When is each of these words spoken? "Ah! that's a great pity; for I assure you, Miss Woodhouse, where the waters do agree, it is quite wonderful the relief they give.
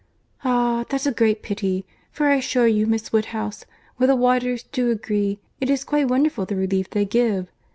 "Ah! 0.43 0.83
that's 0.89 1.05
a 1.05 1.11
great 1.11 1.43
pity; 1.43 1.85
for 2.11 2.25
I 2.25 2.33
assure 2.37 2.65
you, 2.65 2.87
Miss 2.87 3.13
Woodhouse, 3.13 3.65
where 3.97 4.07
the 4.07 4.15
waters 4.15 4.63
do 4.63 4.89
agree, 4.89 5.37
it 5.59 5.69
is 5.69 5.83
quite 5.83 6.07
wonderful 6.09 6.43
the 6.47 6.55
relief 6.55 6.89
they 6.89 7.05
give. 7.05 7.51